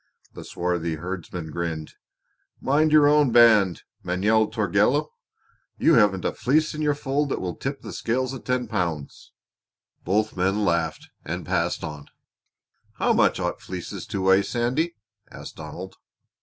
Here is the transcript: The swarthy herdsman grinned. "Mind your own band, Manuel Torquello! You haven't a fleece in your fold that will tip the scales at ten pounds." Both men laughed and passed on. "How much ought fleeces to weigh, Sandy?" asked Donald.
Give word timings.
The 0.33 0.43
swarthy 0.43 0.95
herdsman 0.95 1.51
grinned. 1.51 1.93
"Mind 2.59 2.91
your 2.91 3.07
own 3.07 3.31
band, 3.31 3.83
Manuel 4.01 4.47
Torquello! 4.47 5.11
You 5.77 5.93
haven't 5.93 6.25
a 6.25 6.33
fleece 6.33 6.73
in 6.73 6.81
your 6.81 6.95
fold 6.95 7.29
that 7.29 7.39
will 7.39 7.53
tip 7.55 7.83
the 7.83 7.93
scales 7.93 8.33
at 8.33 8.43
ten 8.43 8.67
pounds." 8.67 9.31
Both 10.03 10.35
men 10.35 10.65
laughed 10.65 11.11
and 11.23 11.45
passed 11.45 11.83
on. 11.83 12.07
"How 12.93 13.13
much 13.13 13.39
ought 13.39 13.61
fleeces 13.61 14.07
to 14.07 14.23
weigh, 14.23 14.41
Sandy?" 14.41 14.95
asked 15.29 15.57
Donald. 15.57 15.97